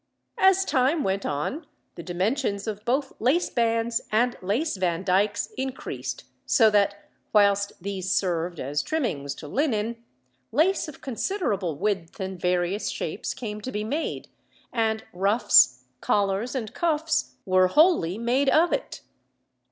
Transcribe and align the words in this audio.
As 0.39 0.65
time 0.65 1.03
went 1.03 1.27
on 1.27 1.67
the 1.93 2.01
dimensions 2.01 2.65
of 2.65 2.83
both 2.85 3.13
lace 3.19 3.51
bands 3.51 4.01
and 4.11 4.35
lace 4.41 4.75
vandykes 4.75 5.49
increased 5.59 6.23
so 6.43 6.71
that, 6.71 7.07
whilst 7.33 7.73
these 7.79 8.11
served 8.11 8.59
as 8.59 8.81
trimmings 8.81 9.35
to 9.35 9.47
linen, 9.47 10.03
lace 10.51 10.87
of 10.87 11.01
considerable 11.01 11.75
width 11.77 12.19
and 12.19 12.41
various 12.41 12.89
shapes 12.89 13.35
came 13.35 13.61
to 13.61 13.71
be 13.71 13.83
made, 13.83 14.27
and 14.73 15.03
ruffs, 15.13 15.83
collars, 16.01 16.55
and 16.55 16.73
cuffs 16.73 17.35
were 17.45 17.67
wholly 17.67 18.17
made 18.17 18.49
of 18.49 18.73
it. 18.73 19.01